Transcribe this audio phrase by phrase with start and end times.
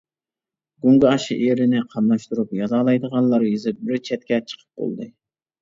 [0.85, 5.11] «گۇڭگا» شېئىرنى قاملاشتۇرۇپ يازالايدىغانلار يېزىپ بىر چەتكە چىقىپ بولدى.